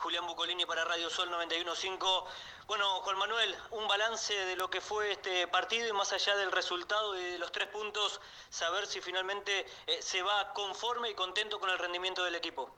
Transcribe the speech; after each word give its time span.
Julián 0.00 0.26
Bucolini 0.26 0.64
para 0.64 0.82
Radio 0.84 1.10
Sol 1.10 1.28
91.5. 1.28 2.24
Bueno, 2.66 2.84
Juan 3.02 3.18
Manuel, 3.18 3.54
un 3.72 3.86
balance 3.86 4.32
de 4.32 4.56
lo 4.56 4.70
que 4.70 4.80
fue 4.80 5.12
este 5.12 5.46
partido 5.46 5.86
y 5.86 5.92
más 5.92 6.10
allá 6.14 6.36
del 6.36 6.50
resultado 6.50 7.18
y 7.18 7.32
de 7.32 7.38
los 7.38 7.52
tres 7.52 7.68
puntos, 7.68 8.18
saber 8.48 8.86
si 8.86 9.02
finalmente 9.02 9.66
eh, 9.86 9.98
se 10.00 10.22
va 10.22 10.54
conforme 10.54 11.10
y 11.10 11.14
contento 11.14 11.60
con 11.60 11.68
el 11.68 11.78
rendimiento 11.78 12.24
del 12.24 12.34
equipo. 12.34 12.74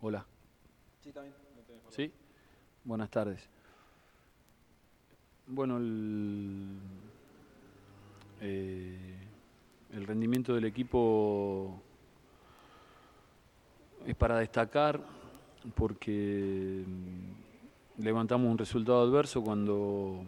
Hola. 0.00 0.24
Sí, 1.02 1.12
también. 1.12 1.34
Sí. 1.90 2.12
Buenas 2.84 3.10
tardes. 3.10 3.42
Bueno, 5.48 5.78
el, 5.78 6.78
eh, 8.40 9.26
el 9.92 10.06
rendimiento 10.06 10.54
del 10.54 10.66
equipo 10.66 11.82
es 14.06 14.14
para 14.14 14.38
destacar 14.38 15.00
porque 15.74 16.84
mm, 16.86 18.02
levantamos 18.02 18.50
un 18.50 18.58
resultado 18.58 19.02
adverso 19.02 19.42
cuando 19.42 20.24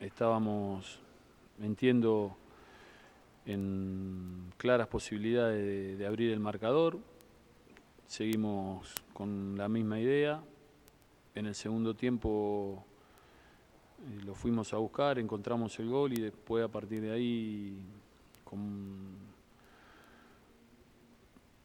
estábamos, 0.00 1.00
entiendo, 1.60 2.36
en 3.46 4.52
claras 4.56 4.88
posibilidades 4.88 5.98
de, 5.98 6.06
abrir 6.06 6.32
el 6.32 6.40
marcador. 6.40 6.98
Seguimos 8.06 8.94
con 9.12 9.56
la 9.56 9.68
misma 9.68 10.00
idea. 10.00 10.42
En 11.34 11.46
el 11.46 11.54
segundo 11.54 11.94
tiempo 11.94 12.84
eh, 14.00 14.24
lo 14.24 14.34
fuimos 14.34 14.72
a 14.72 14.78
buscar, 14.78 15.18
encontramos 15.18 15.78
el 15.78 15.88
gol 15.88 16.12
y 16.12 16.20
después 16.20 16.64
a 16.64 16.68
partir 16.68 17.02
de 17.02 17.12
ahí 17.12 17.78
con 18.44 19.28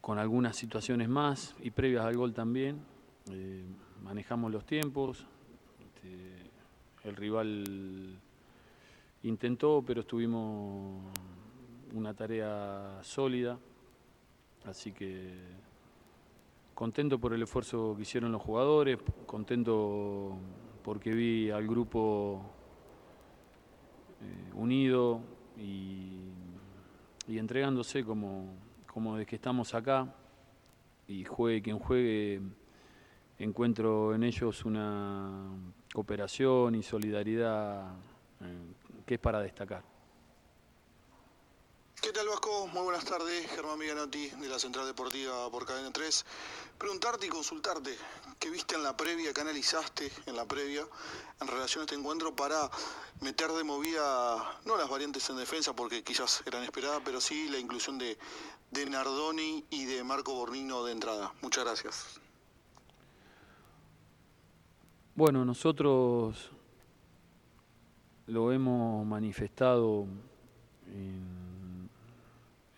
con 0.03 0.19
algunas 0.19 0.57
situaciones 0.57 1.07
más 1.07 1.55
y 1.61 1.71
previas 1.71 2.03
al 2.03 2.17
gol 2.17 2.33
también. 2.33 2.77
Eh, 3.31 3.63
manejamos 4.01 4.51
los 4.51 4.65
tiempos. 4.65 5.25
Este, 5.79 6.51
el 7.03 7.15
rival 7.15 8.19
intentó, 9.23 9.83
pero 9.85 10.01
estuvimos 10.01 11.03
una 11.93 12.13
tarea 12.13 12.99
sólida. 13.01 13.57
Así 14.65 14.91
que 14.91 15.31
contento 16.73 17.19
por 17.19 17.33
el 17.33 17.43
esfuerzo 17.43 17.93
que 17.95 18.03
hicieron 18.03 18.31
los 18.31 18.41
jugadores, 18.41 18.97
contento 19.25 20.37
porque 20.83 21.11
vi 21.11 21.49
al 21.49 21.67
grupo 21.67 22.41
eh, 24.21 24.51
unido 24.53 25.21
y, 25.57 26.19
y 27.27 27.37
entregándose 27.37 28.03
como, 28.03 28.53
como 28.87 29.17
de 29.17 29.25
que 29.25 29.35
estamos 29.35 29.73
acá 29.73 30.13
y 31.07 31.23
juegue 31.25 31.61
quien 31.61 31.79
juegue, 31.79 32.41
encuentro 33.43 34.15
en 34.15 34.23
ellos 34.23 34.65
una 34.65 35.31
cooperación 35.93 36.75
y 36.75 36.83
solidaridad 36.83 37.91
eh, 38.41 39.03
que 39.05 39.15
es 39.15 39.19
para 39.19 39.41
destacar. 39.41 39.83
¿Qué 42.01 42.11
tal 42.11 42.27
Vasco? 42.27 42.67
Muy 42.67 42.83
buenas 42.83 43.05
tardes, 43.05 43.49
Germán 43.51 43.79
Miganotti 43.79 44.27
de 44.27 44.49
la 44.49 44.59
Central 44.59 44.85
Deportiva 44.85 45.49
por 45.49 45.65
Cadena 45.65 45.89
3. 45.93 46.25
Preguntarte 46.77 47.27
y 47.27 47.29
consultarte, 47.29 47.97
¿qué 48.39 48.49
viste 48.49 48.75
en 48.75 48.83
la 48.83 48.97
previa, 48.97 49.33
qué 49.33 49.39
analizaste 49.39 50.11
en 50.25 50.35
la 50.35 50.45
previa 50.45 50.85
en 51.39 51.47
relación 51.47 51.81
a 51.81 51.85
este 51.85 51.95
encuentro 51.95 52.35
para 52.35 52.69
meter 53.21 53.51
de 53.53 53.63
movida, 53.63 54.59
no 54.65 54.75
las 54.75 54.89
variantes 54.89 55.29
en 55.29 55.37
defensa 55.37 55.73
porque 55.73 56.03
quizás 56.03 56.43
eran 56.45 56.63
esperadas, 56.63 57.01
pero 57.05 57.21
sí 57.21 57.47
la 57.47 57.57
inclusión 57.57 57.97
de, 57.97 58.17
de 58.71 58.85
Nardoni 58.85 59.63
y 59.69 59.85
de 59.85 60.03
Marco 60.03 60.33
Bornino 60.33 60.83
de 60.83 60.91
entrada? 60.91 61.33
Muchas 61.41 61.63
gracias. 61.63 62.22
Bueno, 65.15 65.45
nosotros 65.45 66.49
lo 68.25 68.51
hemos 68.51 69.05
manifestado 69.05 70.07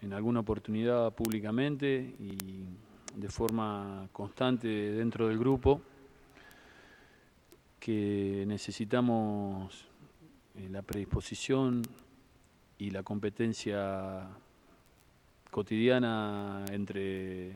en 0.01 0.11
alguna 0.11 0.41
oportunidad 0.41 1.13
públicamente 1.13 2.13
y 2.19 2.65
de 3.15 3.29
forma 3.29 4.09
constante 4.11 4.67
dentro 4.67 5.29
del 5.29 5.39
grupo 5.39 5.79
que 7.79 8.43
necesitamos 8.45 9.85
eh, 10.55 10.67
la 10.69 10.81
predisposición 10.81 11.83
y 12.77 12.91
la 12.91 13.03
competencia 13.03 14.27
cotidiana 15.51 16.65
entre 16.69 17.53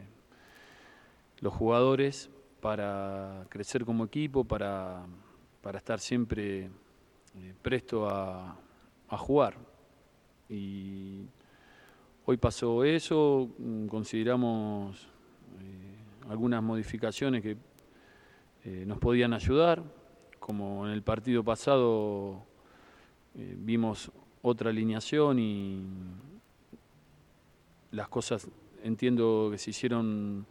los 1.41 1.53
jugadores 1.53 2.29
para 2.61 3.45
crecer 3.49 3.85
como 3.85 4.05
equipo, 4.05 4.43
para, 4.43 5.05
estar 5.75 5.99
siempre 5.99 6.65
eh, 7.35 7.53
presto 7.61 8.07
a, 8.09 8.55
a 9.09 9.17
jugar. 9.17 9.55
Y 10.49 11.25
Hoy 12.31 12.37
pasó 12.37 12.83
eso, 12.83 13.49
mm, 13.57 13.87
consideramos 13.87 15.07
eh, 15.59 16.29
algunas 16.29 16.61
modificaciones 16.61 17.41
que 17.41 17.57
eh, 18.65 18.83
nos 18.85 18.99
podían 18.99 19.33
ayudar, 19.33 19.81
como 20.39 20.85
en 20.85 20.93
el 20.93 21.01
partido 21.01 21.43
pasado 21.43 22.45
vimos 23.33 24.11
otra 24.43 24.69
alineación 24.69 25.39
y 25.39 25.81
las 27.93 28.07
cosas 28.09 28.47
entiendo 28.83 29.47
que 29.49 29.57
se 29.57 29.71
hicieron 29.71 30.45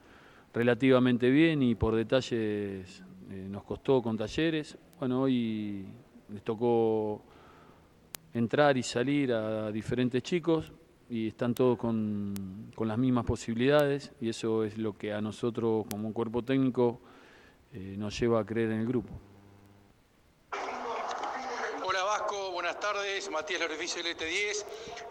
relativamente 0.53 1.31
bien 1.31 1.63
y 1.63 1.75
por 1.75 1.95
detalles 1.95 3.03
nos 3.29 3.65
costó 3.65 4.03
con 4.03 4.17
talleres. 4.17 4.77
Bueno, 4.99 5.23
hoy 5.23 5.87
les 6.29 6.43
tocó 6.43 7.23
entrar 8.35 8.77
y 8.77 8.83
salir 8.83 9.33
a 9.33 9.71
diferentes 9.71 10.23
chicos, 10.23 10.73
y 11.11 11.29
están 11.29 11.55
todos 11.55 11.79
con, 11.79 12.73
las 12.79 12.99
mismas 12.99 13.25
posibilidades 13.25 14.13
y 14.21 14.29
eso 14.29 14.65
es 14.65 14.79
lo 14.79 14.97
que 14.97 15.13
a 15.13 15.21
nosotros 15.21 15.87
como 15.91 16.13
cuerpo 16.13 16.43
técnico 16.43 17.01
eh, 17.73 17.97
nos 17.99 18.19
lleva 18.19 18.41
a 18.41 18.47
creer 18.47 18.71
en 18.73 18.81
el 18.81 18.87
grupo. 18.87 19.13
Hola 21.85 22.05
Vasco, 22.05 22.51
tardes, 22.81 23.31
Matías 23.31 23.61
Loreficio 23.61 24.03
LT10. 24.03 24.65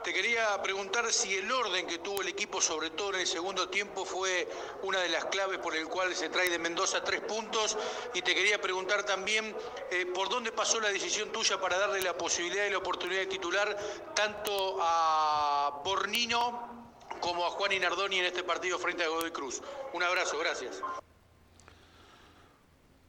Te 0.04 0.14
quería 0.14 0.62
preguntar 0.62 1.12
si 1.12 1.36
el 1.36 1.52
orden 1.52 1.86
que 1.86 2.00
tuvo 2.00 2.22
el 2.22 2.28
equipo, 2.28 2.62
sobre 2.62 2.90
todo 2.92 3.14
en 3.14 3.22
el 3.22 3.28
segundo 3.28 3.70
tiempo, 3.70 4.06
fue 4.06 4.48
una 4.84 5.00
de 5.00 5.10
las 5.10 5.26
claves 5.26 5.60
por 5.60 5.76
el 5.76 5.88
cual 5.88 6.16
se 6.16 6.30
trae 6.30 6.50
de 6.50 6.60
Mendoza 6.60 7.04
tres 7.04 7.22
puntos. 7.22 7.78
Y 8.14 8.22
te 8.22 8.34
quería 8.34 8.60
preguntar 8.62 9.04
también 9.04 9.56
eh, 9.92 10.06
por 10.08 10.30
dónde 10.30 10.52
pasó 10.52 10.80
la 10.80 10.90
decisión 10.90 11.32
tuya 11.32 11.60
para 11.60 11.78
darle 11.78 12.02
la 12.02 12.18
posibilidad 12.18 12.66
y 12.66 12.72
la 12.72 12.78
oportunidad 12.78 13.22
de 13.22 13.28
titular 13.28 13.78
tanto 14.16 14.78
a 14.82 15.82
Bornino 15.84 16.96
como 17.20 17.46
a 17.46 17.50
Juan 17.52 17.74
Inardoni 17.74 18.20
en 18.20 18.26
este 18.26 18.44
partido 18.44 18.80
frente 18.80 19.04
a 19.04 19.08
Godoy 19.10 19.32
Cruz. 19.32 19.62
Un 19.94 20.04
abrazo, 20.04 20.38
gracias. 20.40 20.82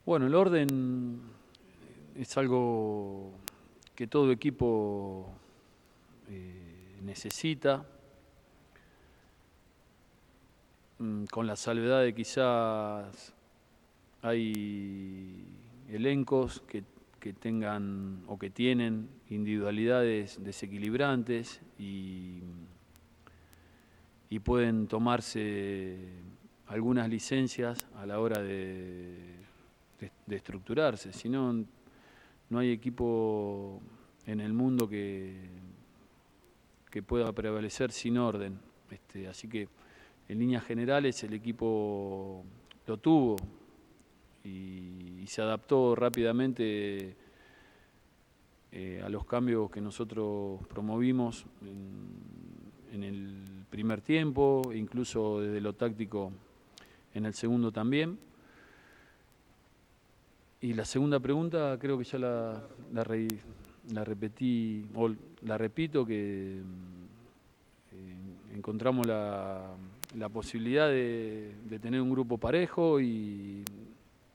Bueno, 0.05 0.27
el 0.27 0.35
orden 0.35 1.21
es 2.17 2.37
algo 2.39 3.33
que 3.99 4.07
todo 4.07 4.31
equipo 4.31 5.27
eh, 6.31 7.01
necesita, 7.03 7.85
mm, 11.01 11.25
con 11.25 11.49
la 11.49 11.57
salvedad 11.57 12.03
de 12.05 12.15
quizás 12.15 13.35
hay 14.23 15.45
elencos 15.89 16.63
que, 16.69 16.85
tengan 17.41 18.23
o 18.29 18.39
que 18.39 18.51
tienen 18.51 19.09
individualidades 19.31 20.43
desequilibrantes 20.45 21.61
y, 21.77 22.39
y 24.31 24.39
pueden 24.39 24.87
tomarse 24.87 25.97
algunas 26.69 27.09
licencias 27.09 27.85
a 27.97 28.07
la 28.07 28.21
hora 28.21 28.41
de, 28.41 29.17
de 30.25 30.37
estructurarse, 30.37 31.13
si 31.13 31.29
no 31.29 31.67
no 32.51 32.59
hay 32.59 32.71
equipo 32.71 33.81
en 34.27 34.41
el 34.41 34.53
mundo 34.53 34.89
que, 34.89 35.37
que 36.91 37.03
pueda 37.03 37.33
prevalecer 37.33 37.93
sin 37.93 38.19
orden. 38.19 38.59
Este, 38.91 39.29
así 39.29 39.49
que 39.49 39.69
en 40.29 40.39
líneas 40.39 40.65
generales 40.65 41.23
el 41.25 41.35
equipo 41.35 42.45
lo 42.87 42.97
tuvo 42.99 43.37
y, 44.45 45.25
se 45.27 45.43
adaptó 45.43 45.95
rápidamente 45.95 47.15
eh, 48.73 49.03
a 49.05 49.11
los 49.11 49.27
cambios 49.27 49.71
que 49.71 49.83
nosotros 49.83 50.67
promovimos 50.69 51.45
en, 51.61 52.09
en 52.95 53.05
el 53.05 53.67
primer 53.69 54.01
tiempo, 54.01 54.73
incluso 54.75 55.43
desde 55.43 55.61
lo 55.61 55.75
táctico 55.75 56.33
en 57.13 57.27
el 57.27 57.35
segundo 57.35 57.73
también. 57.73 58.19
Y 60.61 60.75
la 60.75 60.85
segunda 60.85 61.21
pregunta 61.21 61.77
creo 61.81 61.97
que 61.99 62.05
ya 62.05 62.19
la, 62.19 62.63
la, 62.93 63.05
repetí, 64.05 64.87
o 64.95 65.09
la 65.43 65.57
repito, 65.57 66.05
que 66.05 66.59
eh, 67.93 68.17
encontramos 68.55 69.07
la, 69.07 69.71
la 70.17 70.29
posibilidad 70.29 70.89
de, 70.89 71.55
tener 71.81 72.01
un 72.01 72.11
grupo 72.11 72.39
parejo 72.39 73.01
y 73.01 73.65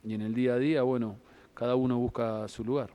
en 0.06 0.22
el 0.22 0.34
día 0.34 0.54
a 0.54 0.60
día, 0.60 0.82
bueno, 0.84 1.18
cada 1.54 1.76
uno 1.76 1.98
busca 1.98 2.48
su 2.48 2.64
lugar. 2.64 2.90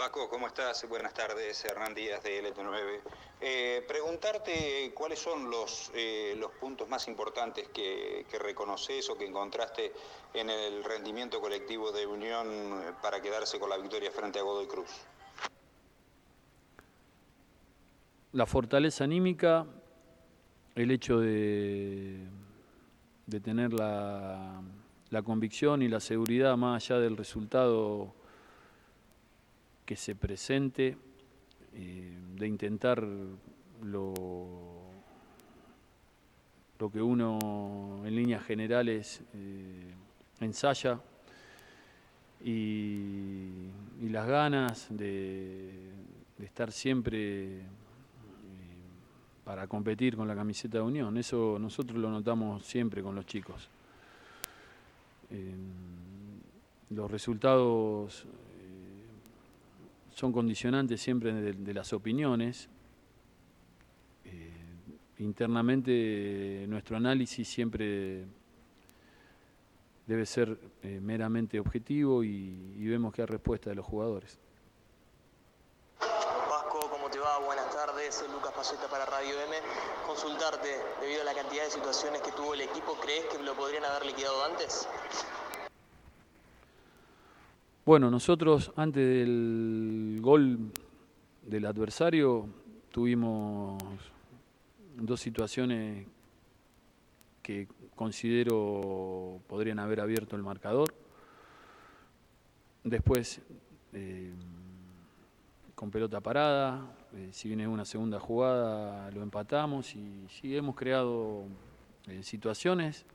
Paco, 0.00 0.30
¿cómo 0.30 0.46
estás? 0.46 0.88
Buenas 0.88 1.12
tardes, 1.12 1.62
Hernán 1.62 1.92
Díaz 1.92 2.22
de 2.22 2.42
LT9. 2.42 3.00
Eh, 3.38 3.84
preguntarte 3.86 4.90
cuáles 4.94 5.18
son 5.18 5.50
los, 5.50 5.92
eh, 5.94 6.34
los 6.38 6.52
puntos 6.52 6.88
más 6.88 7.06
importantes 7.06 7.68
que, 7.68 8.24
que, 8.30 8.38
reconoces 8.38 9.10
o 9.10 9.18
que 9.18 9.26
encontraste 9.26 9.92
en 10.32 10.48
el 10.48 10.82
rendimiento 10.84 11.38
colectivo 11.38 11.92
de 11.92 12.06
Unión 12.06 12.48
para 13.02 13.20
quedarse 13.20 13.60
con 13.60 13.68
la 13.68 13.76
victoria 13.76 14.10
frente 14.10 14.38
a 14.38 14.42
Godoy 14.42 14.68
Cruz. 14.68 14.88
La 18.32 18.46
fortaleza 18.46 19.04
anímica, 19.04 19.66
el 20.76 20.92
hecho 20.92 21.20
de, 21.20 22.26
de 23.26 23.40
tener 23.40 23.74
la, 23.74 24.62
la 25.10 25.22
convicción 25.22 25.82
y 25.82 25.88
la 25.88 26.00
seguridad 26.00 26.56
más 26.56 26.82
allá 26.82 27.00
del 27.00 27.18
resultado 27.18 28.14
que 29.90 29.96
se 29.96 30.14
presente, 30.14 30.96
eh, 31.74 32.18
de 32.36 32.46
intentar 32.46 33.04
lo, 33.82 34.14
lo 36.78 36.92
que 36.92 37.02
uno 37.02 38.00
en 38.04 38.14
líneas 38.14 38.44
generales 38.44 39.20
eh, 39.34 39.92
ensaya 40.42 41.00
y, 42.44 43.66
las 44.02 44.28
ganas 44.28 44.86
de, 44.90 45.72
de 46.38 46.46
estar 46.46 46.70
siempre 46.70 47.56
eh, 47.56 47.62
para 49.44 49.66
competir 49.66 50.16
con 50.16 50.28
la 50.28 50.36
camiseta 50.36 50.78
de 50.78 50.84
Unión. 50.84 51.16
Eso 51.16 51.58
nosotros 51.58 51.98
lo 51.98 52.10
notamos 52.10 52.64
siempre 52.64 53.02
con 53.02 53.16
los 53.16 53.26
chicos. 53.26 53.68
los 56.90 57.10
resultados 57.10 58.28
son 60.20 60.32
condicionantes 60.32 61.00
siempre 61.00 61.32
de, 61.32 61.72
las 61.74 61.94
opiniones. 61.94 62.68
Eh, 64.26 64.52
internamente 65.16 66.66
nuestro 66.68 66.98
análisis 66.98 67.48
siempre 67.48 68.26
debe 70.06 70.26
ser 70.26 70.58
eh, 70.82 71.00
meramente 71.00 71.58
objetivo 71.58 72.22
y, 72.22 72.86
vemos 72.86 73.14
que 73.14 73.22
hay 73.22 73.26
respuesta 73.28 73.70
de 73.70 73.76
los 73.76 73.86
jugadores. 73.86 74.38
Vasco, 76.00 76.90
¿cómo 76.90 77.08
te 77.08 77.18
va? 77.18 77.38
Buenas 77.38 77.70
tardes, 77.70 78.22
Lucas 78.30 78.52
Payeta 78.52 78.88
para 78.90 79.06
Radio 79.06 79.40
M. 79.40 79.56
Consultarte, 80.06 80.68
debido 81.00 81.22
a 81.22 81.24
la 81.24 81.34
cantidad 81.34 81.64
de 81.64 81.70
situaciones 81.70 82.20
que 82.20 82.32
tuvo 82.32 82.52
el 82.52 82.60
equipo, 82.60 82.94
¿crees 83.00 83.24
que 83.24 83.42
lo 83.42 83.54
podrían 83.54 83.86
haber 83.86 84.04
liquidado 84.04 84.44
antes? 84.44 84.86
Bueno, 87.86 88.10
nosotros 88.10 88.72
antes 88.76 89.02
del 89.02 90.18
gol 90.20 90.70
del 91.46 91.64
adversario 91.64 92.46
tuvimos 92.90 93.82
dos 94.96 95.18
situaciones 95.18 96.06
que 97.42 97.68
considero 97.96 99.40
podrían 99.46 99.78
haber 99.78 100.00
abierto 100.00 100.36
el 100.36 100.42
marcador. 100.42 100.94
Después, 102.84 103.40
eh, 103.94 104.34
con 105.74 105.90
pelota 105.90 106.20
parada, 106.20 106.94
eh, 107.14 107.30
si 107.32 107.48
viene 107.48 107.66
una 107.66 107.86
segunda 107.86 108.20
jugada, 108.20 109.10
lo 109.10 109.22
empatamos 109.22 109.96
y 109.96 110.26
sí 110.28 110.54
hemos 110.54 110.76
creado 110.76 111.44
eh, 112.08 112.22
situaciones 112.22 113.06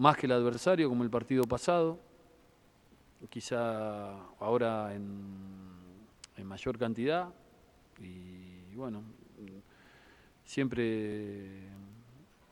más 0.00 0.16
que 0.16 0.24
el 0.24 0.32
adversario, 0.32 0.88
como 0.88 1.04
el 1.04 1.10
partido 1.10 1.44
pasado, 1.44 1.98
quizá 3.28 4.14
ahora 4.38 4.94
en, 4.94 5.68
mayor 6.42 6.78
cantidad, 6.78 7.28
y 8.00 8.74
bueno, 8.74 9.02
siempre 10.42 11.68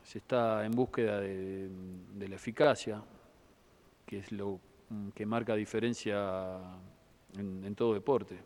se 0.05 0.19
está 0.19 0.67
en 0.67 0.73
búsqueda 0.73 1.21
de, 1.21 1.71
de, 2.15 2.29
la 2.29 2.37
eficacia, 2.37 3.03
que 4.05 4.19
es 4.19 4.31
lo 4.31 4.61
que 5.15 5.25
marca 5.25 5.55
diferencia 5.55 6.59
en, 7.35 7.65
en 7.65 7.75
todo 7.75 7.95
deporte. 7.95 8.39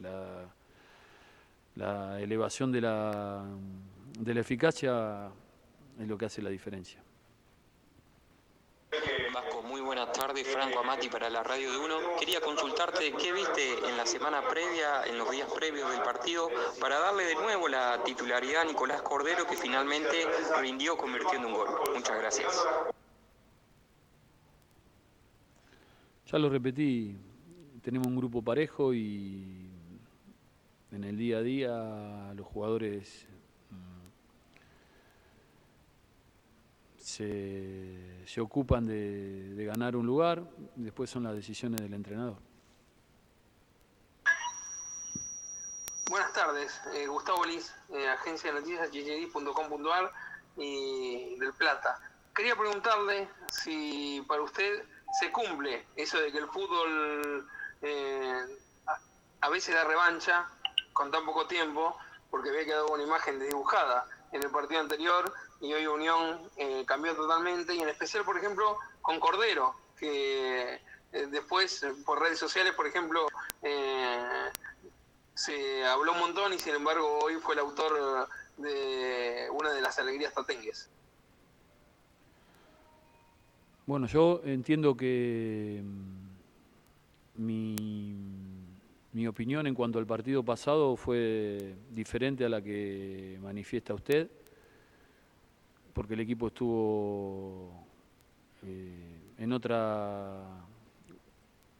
La, 0.00 0.52
la 1.76 2.20
elevación 2.20 2.72
de 2.72 2.80
la, 2.80 3.44
de 4.18 4.34
la 4.34 4.40
eficacia 4.40 5.30
es 5.98 6.08
lo 6.08 6.18
que 6.18 6.26
hace 6.26 6.42
la 6.42 6.50
diferencia. 6.50 7.00
Vasco, 8.90 9.62
muy 9.64 9.82
buenas 9.82 10.10
tardes, 10.12 10.46
Franco 10.48 10.78
Amati 10.78 11.08
para 11.08 11.28
la 11.28 11.42
Radio 11.42 11.70
de 11.70 11.78
Uno. 11.78 11.96
Quería 12.18 12.40
consultarte 12.40 13.12
qué 13.12 13.32
viste 13.34 13.86
en 13.86 13.98
la 13.98 14.06
semana 14.06 14.40
previa, 14.48 15.04
en 15.04 15.18
los 15.18 15.30
días 15.30 15.46
previos 15.52 15.90
del 15.90 16.00
partido, 16.00 16.48
para 16.80 16.98
darle 16.98 17.24
de 17.24 17.34
nuevo 17.34 17.68
la 17.68 18.02
titularidad 18.02 18.62
a 18.62 18.64
Nicolás 18.64 19.02
Cordero, 19.02 19.46
que 19.46 19.56
finalmente 19.56 20.26
rindió 20.58 20.96
convirtiendo 20.96 21.48
un 21.48 21.54
gol. 21.54 21.68
Muchas 21.94 22.18
gracias. 22.18 22.66
Ya 26.32 26.38
lo 26.38 26.48
repetí, 26.48 27.14
tenemos 27.82 28.06
un 28.06 28.16
grupo 28.16 28.40
parejo 28.40 28.94
y 28.94 29.68
en 30.92 31.04
el 31.04 31.18
día 31.18 31.38
a 31.38 31.42
día 31.42 32.32
los 32.34 32.46
jugadores 32.46 33.26
se, 36.96 38.17
se 38.28 38.42
ocupan 38.42 38.86
de, 38.86 39.54
de, 39.54 39.64
ganar 39.64 39.96
un 39.96 40.04
lugar, 40.04 40.42
después 40.76 41.08
son 41.08 41.22
las 41.22 41.34
decisiones 41.34 41.80
del 41.80 41.94
entrenador. 41.94 42.36
Buenas 46.10 46.32
tardes, 46.34 46.78
eh, 46.92 47.06
Gustavo 47.06 47.44
Liz, 47.46 47.72
eh, 47.90 48.06
agencia 48.06 48.52
de 48.52 48.60
noticias 48.60 48.90
gjd.com.ar 48.90 50.12
y 50.58 51.38
del 51.38 51.54
Plata. 51.54 51.98
Quería 52.34 52.54
preguntarle 52.54 53.30
si 53.50 54.22
para 54.28 54.42
usted 54.42 54.84
se 55.18 55.32
cumple 55.32 55.86
eso 55.96 56.20
de 56.20 56.30
que 56.30 56.38
el 56.38 56.48
fútbol 56.48 57.48
eh, 57.80 58.58
a, 59.40 59.48
veces 59.48 59.74
da 59.74 59.84
revancha 59.84 60.46
con 60.92 61.10
tan 61.10 61.24
poco 61.24 61.46
tiempo, 61.46 61.96
porque 62.30 62.50
había 62.50 62.66
quedado 62.66 62.88
una 62.88 63.04
imagen 63.04 63.38
desdibujada 63.38 64.06
en 64.32 64.42
el 64.42 64.50
partido 64.50 64.80
anterior 64.80 65.32
y 65.60 65.72
hoy 65.72 65.86
Unión 65.86 66.40
eh, 66.56 66.84
cambió 66.86 67.14
totalmente, 67.14 67.74
y 67.74 67.80
en 67.80 67.88
especial, 67.88 68.24
por 68.24 68.36
ejemplo, 68.36 68.78
con 69.02 69.18
Cordero, 69.18 69.74
que 69.98 70.74
eh, 70.74 71.26
después 71.30 71.84
por 72.04 72.20
redes 72.20 72.38
sociales, 72.38 72.74
por 72.74 72.86
ejemplo, 72.86 73.26
eh, 73.62 74.50
se 75.34 75.84
habló 75.84 76.12
un 76.12 76.18
montón 76.18 76.52
y 76.52 76.58
sin 76.58 76.74
embargo 76.74 77.20
hoy 77.22 77.36
fue 77.36 77.54
el 77.54 77.60
autor 77.60 78.28
de 78.56 79.48
una 79.52 79.72
de 79.72 79.80
las 79.80 79.98
alegrías 79.98 80.34
tatengues. 80.34 80.88
Bueno, 83.86 84.06
yo 84.06 84.42
entiendo 84.44 84.96
que 84.96 85.82
mi, 87.36 88.14
mi 89.18 89.26
opinión 89.26 89.66
en 89.66 89.74
cuanto 89.74 89.98
al 89.98 90.06
partido 90.06 90.44
pasado 90.44 90.94
fue 90.94 91.74
diferente 91.90 92.44
a 92.44 92.48
la 92.48 92.62
que 92.62 93.36
manifiesta 93.42 93.92
usted 93.92 94.30
porque 95.92 96.14
el 96.14 96.20
equipo 96.20 96.46
estuvo 96.46 97.84
eh, 98.62 99.34
en 99.38 99.52
otra 99.52 100.64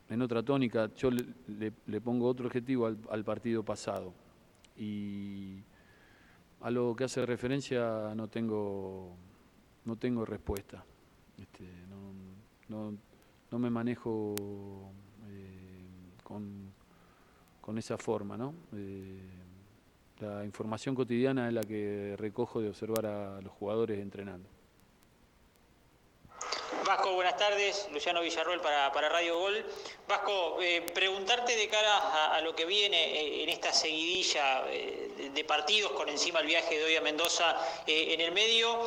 en 0.09 0.21
otra 0.21 0.42
tónica. 0.42 0.92
Yo 0.97 1.11
le, 1.12 2.00
pongo 2.00 2.26
otro 2.26 2.47
objetivo 2.47 2.87
al, 3.09 3.23
partido 3.23 3.62
pasado 3.62 4.12
y 4.76 5.59
a 6.61 6.73
lo 6.73 6.97
que 6.97 7.04
hace 7.04 7.25
referencia 7.25 8.12
no 8.16 8.26
tengo 8.26 9.14
no 9.85 9.95
tengo 9.95 10.25
respuesta. 10.25 10.85
Este, 11.40 11.62
no, 11.88 12.90
no, 12.90 12.99
no, 13.52 13.59
me 13.61 13.71
manejo 13.71 14.35
eh, 15.28 15.87
con, 16.25 16.73
con, 17.69 17.77
esa 17.77 17.99
forma, 17.99 18.35
¿no? 18.39 18.55
Eh, 18.73 19.21
la 20.21 20.43
información 20.43 20.95
cotidiana 20.95 21.49
es 21.49 21.53
la 21.53 21.61
que 21.61 22.15
recojo 22.17 22.63
de 22.63 22.71
observar 22.71 23.05
a 23.05 23.43
los 23.43 23.53
jugadores 23.53 23.99
entrenando. 24.01 24.49
Vasco, 26.88 27.12
buenas 27.12 27.37
tardes. 27.37 27.87
Luciano 27.92 28.23
Villarroel 28.23 28.62
para, 28.62 28.90
para 28.90 29.11
Radio 29.11 29.38
Gol. 29.38 29.62
Vasco, 30.09 30.57
eh, 30.62 30.87
preguntarte 30.95 31.54
de 31.54 31.68
cara 31.68 32.35
a, 32.35 32.40
lo 32.40 32.57
que 32.57 32.64
viene 32.64 32.97
eh, 32.97 33.42
en 33.42 33.50
esta 33.50 33.75
seguidilla 33.75 34.64
eh, 34.71 35.30
de, 35.35 35.45
partidos 35.45 35.92
con 35.92 36.09
encima 36.09 36.40
el 36.40 36.47
viaje 36.47 36.78
de 36.78 36.85
hoy 36.87 36.97
a 36.97 37.02
Mendoza 37.02 37.57
en 37.87 38.21
el 38.23 38.33
medio, 38.33 38.80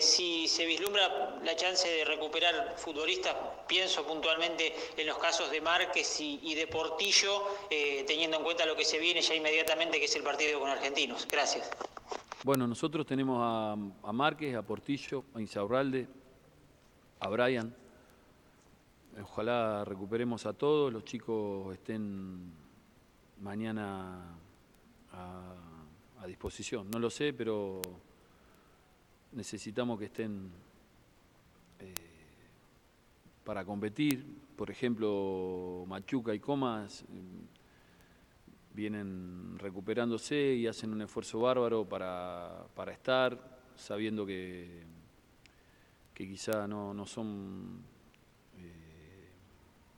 si 0.00 0.46
se 0.46 0.66
vislumbra 0.66 1.38
la 1.42 1.56
chance 1.56 1.88
de 1.88 2.04
recuperar 2.04 2.74
futbolistas, 2.76 3.34
pienso 3.66 4.06
puntualmente 4.06 4.74
en 4.96 5.06
los 5.06 5.16
casos 5.16 5.50
de 5.50 5.62
Márquez 5.62 6.20
y, 6.20 6.54
de 6.54 6.66
Portillo, 6.66 7.46
teniendo 8.06 8.36
en 8.36 8.42
cuenta 8.42 8.66
lo 8.66 8.76
que 8.76 8.84
se 8.84 8.98
viene 8.98 9.22
ya 9.22 9.34
inmediatamente, 9.34 9.98
que 9.98 10.04
es 10.04 10.16
el 10.16 10.22
partido 10.22 10.60
con 10.60 10.68
Argentinos. 10.68 11.26
Gracias. 11.30 11.70
Bueno, 12.44 12.66
nosotros 12.66 13.06
tenemos 13.06 13.38
a, 13.40 13.72
a 14.02 14.12
Márquez, 14.12 14.54
a 14.54 14.62
Portillo, 14.62 15.24
a 15.34 15.40
Insaurralde, 15.40 16.06
a 17.20 17.28
Brian. 17.28 17.74
Ojalá 19.22 19.84
recuperemos 19.84 20.44
a 20.44 20.52
todos, 20.52 20.92
los 20.92 21.04
chicos 21.04 21.72
estén 21.72 22.52
mañana 23.40 24.36
a, 25.12 26.26
disposición. 26.26 26.90
No 26.90 26.98
lo 26.98 27.08
sé, 27.08 27.32
pero 27.32 27.80
necesitamos 29.30 29.96
que 29.96 30.06
estén 30.06 30.50
eh, 31.78 31.94
para 33.44 33.64
competir. 33.64 34.26
Por 34.56 34.68
ejemplo, 34.68 35.84
Machuca 35.86 36.34
y 36.34 36.40
Comas 36.40 37.02
eh, 37.02 37.04
vienen 38.74 39.56
recuperándose 39.56 40.54
y 40.54 40.66
hacen 40.66 40.92
un 40.92 41.02
esfuerzo 41.02 41.38
bárbaro 41.38 41.84
para, 41.84 42.66
para 42.74 42.90
estar, 42.92 43.60
sabiendo 43.76 44.26
que, 44.26 44.82
que 46.16 46.26
quizá 46.26 46.66
no, 46.66 46.94
no 46.94 47.04
son 47.04 47.84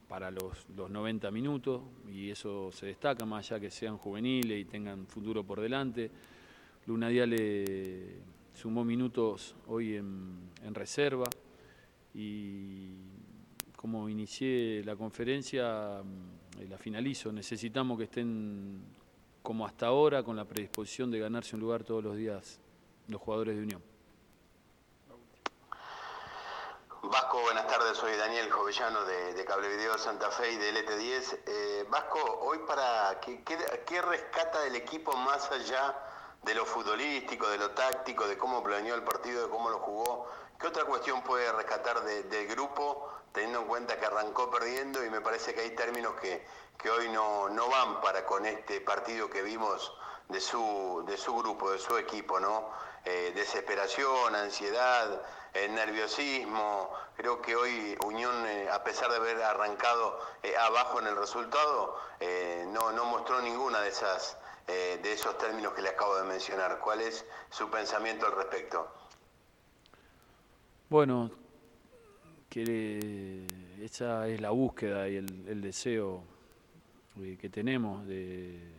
para 0.09 0.31
los, 0.31 0.67
los 0.75 0.91
90 0.91 1.31
minutos 1.31 1.83
y 2.11 2.31
eso 2.31 2.73
se 2.73 2.87
destaca, 2.87 3.25
más 3.25 3.47
allá 3.47 3.61
que 3.61 3.71
sean 3.71 3.99
juveniles 3.99 4.61
y 4.61 4.65
tengan 4.65 5.07
futuro 5.07 5.45
por 5.45 5.61
delante. 5.61 6.11
Luna 6.87 7.09
le 7.11 8.17
sumó 8.55 8.85
minutos 8.85 9.55
hoy 9.69 9.97
en, 9.97 10.51
en 10.65 10.75
reserva 10.75 11.27
y 12.15 12.95
como 13.77 14.09
inicié 14.09 14.83
la 14.85 14.97
conferencia, 14.97 16.03
mm, 16.03 16.69
la 16.69 16.79
finalizo, 16.79 17.31
necesitamos 17.31 17.99
que 17.99 18.05
estén 18.05 18.81
como 19.43 19.65
hasta 19.67 19.87
ahora 19.87 20.25
con 20.25 20.35
la 20.35 20.47
predisposición 20.47 21.11
de 21.13 21.21
ganarse 21.21 21.55
un 21.55 21.61
lugar 21.61 21.85
todos 21.85 22.03
los 22.03 22.17
días 22.17 22.61
los 23.07 23.21
jugadores 23.21 23.57
de 23.57 23.63
Unión. 23.63 23.98
Vasco, 27.11 27.41
buenas 27.41 27.67
tardes, 27.67 27.97
soy 27.97 28.15
Daniel 28.19 28.51
Jovellano 28.51 29.03
de, 29.07 29.43
Cable 29.47 29.69
Video 29.75 29.97
Santa 29.97 30.31
Fe 30.31 30.53
y 30.53 30.57
del 30.57 30.77
ET10. 30.85 31.39
Eh, 31.47 31.87
Vasco, 31.89 32.19
hoy 32.43 32.59
para 32.67 33.19
¿qué, 33.21 34.03
rescata 34.03 34.61
del 34.61 34.77
equipo 34.77 35.17
más 35.17 35.51
allá 35.51 35.95
de 36.43 36.55
lo 36.55 36.67
futbolístico, 36.67 37.49
de 37.49 37.57
lo 37.57 37.71
táctico, 37.71 38.29
de 38.29 38.37
cómo 38.37 38.63
planeó 38.63 38.95
el 38.95 39.05
partido, 39.05 39.45
de 39.45 39.49
cómo 39.49 39.71
lo 39.71 39.79
jugó? 39.79 40.29
¿Qué 40.61 40.67
otra 40.67 40.85
cuestión 40.85 41.23
puede 41.23 41.51
rescatar 41.51 42.03
del 42.03 42.47
grupo, 42.47 43.11
teniendo 43.33 43.61
en 43.61 43.69
cuenta 43.69 43.99
que 43.99 44.05
arrancó 44.05 44.51
perdiendo 44.51 45.03
y 45.03 45.09
me 45.09 45.23
parece 45.23 45.55
que 45.55 45.63
hay 45.63 45.71
términos 45.71 46.13
que, 46.21 46.47
que 46.77 46.91
hoy 46.91 47.09
no, 47.09 47.49
no 47.49 47.71
van 47.71 48.03
para 48.03 48.27
con 48.27 48.45
este 48.45 48.83
partido 48.83 49.31
que 49.31 49.41
vimos 49.41 49.95
de 50.29 50.43
su, 50.43 51.05
de 51.07 51.17
su 51.17 51.35
grupo, 51.39 51.71
de 51.71 51.79
su 51.79 51.97
equipo, 51.97 52.39
¿no? 52.39 52.69
Eh, 53.05 53.33
desesperación, 53.35 54.35
ansiedad, 54.35 55.23
eh, 55.55 55.69
nerviosismo. 55.69 56.91
Creo 57.17 57.41
que 57.41 57.57
hoy 57.57 57.97
Unión, 58.05 58.35
eh, 58.47 58.69
a 58.71 58.83
pesar 58.85 59.11
de 59.11 59.17
haber 59.17 59.43
arrancado 59.43 60.19
abajo 60.61 61.01
en 61.01 61.07
el 61.09 61.17
resultado, 61.17 61.97
no, 62.73 62.93
no 62.93 63.05
mostró 63.07 63.41
ninguna 63.41 63.81
de 63.81 63.89
esas 63.89 64.37
de 64.67 65.13
esos 65.13 65.39
términos 65.39 65.73
que 65.73 65.81
le 65.81 65.89
acabo 65.89 66.17
de 66.17 66.25
mencionar. 66.25 66.79
¿Cuál 66.81 67.01
es 67.01 67.25
su 67.49 67.71
pensamiento 67.71 68.27
al 68.27 68.33
respecto? 68.33 68.87
Bueno, 70.91 71.31
que 72.51 73.47
esa 73.81 74.29
es 74.29 74.41
la 74.43 74.51
búsqueda 74.51 75.09
y 75.09 75.17
el 75.17 75.61
deseo 75.63 76.23
que 77.41 77.49
tenemos 77.49 78.07
de 78.07 78.79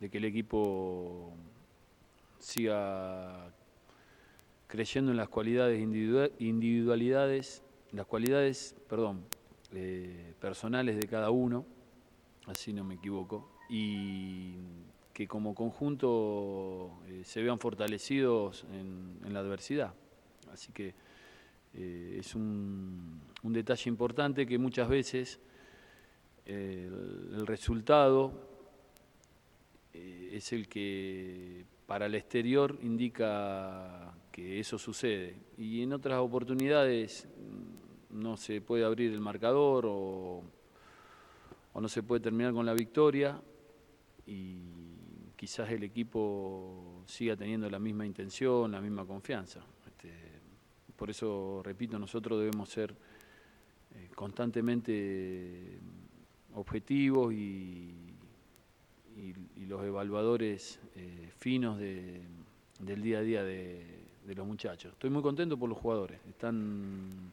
de 0.00 0.10
que 0.10 0.18
el 0.18 0.26
equipo 0.26 1.32
siga 2.44 3.50
creyendo 4.66 5.10
en 5.10 5.16
las 5.16 5.28
cualidades 5.28 5.80
individualidades, 5.80 7.62
las 7.92 8.06
cualidades, 8.06 8.76
perdón, 8.88 9.24
eh, 9.72 10.34
personales 10.40 10.96
de 10.96 11.08
cada 11.08 11.30
uno, 11.30 11.64
así 12.46 12.72
no 12.72 12.84
me 12.84 12.94
equivoco, 12.94 13.50
y 13.70 14.56
que 15.12 15.26
como 15.26 15.54
conjunto 15.54 17.00
eh, 17.06 17.22
se 17.24 17.42
vean 17.42 17.58
fortalecidos 17.58 18.66
en, 18.72 19.32
la 19.32 19.40
adversidad. 19.40 19.94
Así 20.52 20.70
que 20.72 20.94
eh, 21.72 22.16
es 22.18 22.34
un, 22.34 23.22
detalle 23.42 23.88
importante 23.88 24.46
que 24.46 24.58
muchas 24.58 24.88
veces 24.88 25.40
el 26.46 27.46
resultado 27.46 28.32
es 29.94 30.52
el 30.52 30.68
que 30.68 31.64
para 31.86 32.06
el 32.06 32.14
exterior 32.14 32.78
indica 32.82 34.14
que 34.32 34.58
eso 34.58 34.78
sucede. 34.78 35.36
Y 35.58 35.82
en 35.82 35.92
otras 35.92 36.18
oportunidades 36.18 37.28
mm, 37.36 38.20
no 38.22 38.36
se 38.36 38.60
puede 38.60 38.84
abrir 38.84 39.12
el 39.12 39.20
marcador 39.20 39.84
o, 39.88 40.42
no 41.80 41.88
se 41.88 42.02
puede 42.02 42.20
terminar 42.20 42.52
con 42.52 42.64
la 42.64 42.72
victoria 42.72 43.40
y 44.26 44.58
quizás 45.36 45.70
el 45.70 45.82
equipo 45.82 47.02
siga 47.04 47.36
teniendo 47.36 47.68
la 47.68 47.78
misma 47.78 48.06
intención, 48.06 48.70
la 48.70 48.80
misma 48.80 49.04
confianza. 49.04 49.60
Este, 49.86 50.12
por 50.96 51.10
eso, 51.10 51.60
repito, 51.64 51.98
nosotros 51.98 52.38
debemos 52.38 52.68
ser 52.68 52.94
eh, 53.94 54.08
constantemente 54.14 55.78
objetivos 56.54 57.34
y 57.34 58.03
y, 59.16 59.34
los 59.66 59.82
evaluadores 59.82 60.78
eh, 60.94 61.30
finos 61.38 61.78
del 61.78 63.02
día 63.02 63.18
a 63.18 63.22
día 63.22 63.42
de, 63.42 63.82
los 64.34 64.46
muchachos. 64.46 64.92
Estoy 64.92 65.10
muy 65.10 65.22
contento 65.22 65.56
por 65.56 65.68
los 65.68 65.78
jugadores, 65.78 66.18
están 66.28 67.32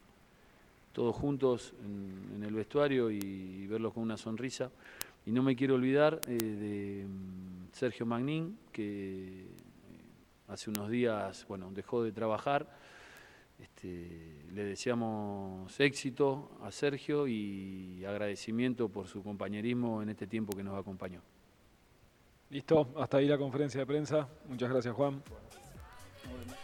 todos 0.94 1.16
juntos 1.16 1.74
en, 1.84 2.44
el 2.44 2.54
vestuario 2.54 3.12
y, 3.12 3.68
verlos 3.68 3.94
con 3.94 4.04
una 4.04 4.18
sonrisa. 4.18 4.72
Y 5.26 5.32
no 5.32 5.44
me 5.44 5.56
quiero 5.56 5.76
olvidar 5.76 6.20
eh, 6.28 6.38
de 6.38 7.06
mm, 7.06 7.74
Sergio 7.74 8.06
Magnín, 8.06 8.58
que 8.72 9.42
eh, 9.42 9.46
hace 10.48 10.70
unos 10.70 10.90
días 10.90 11.46
bueno, 11.48 11.70
dejó 11.72 12.04
de 12.04 12.12
trabajar. 12.12 12.68
Este, 13.60 14.46
le 14.54 14.64
deseamos 14.64 15.80
éxito 15.80 16.50
a 16.64 16.72
Sergio 16.72 17.28
y 17.28 18.04
agradecimiento 18.06 18.90
por 18.90 19.08
su 19.08 19.22
compañerismo 19.22 20.02
en 20.02 20.10
este 20.10 20.26
tiempo 20.26 20.56
que 20.58 20.64
nos 20.64 20.80
acompañó. 20.80 21.22
Listo, 22.52 22.94
hasta 22.98 23.18
ahí 23.18 23.28
la 23.28 23.38
conferencia 23.38 23.80
de 23.80 23.86
prensa. 23.86 24.28
Muchas 24.50 24.70
gracias, 24.70 24.94
Juan. 24.94 25.24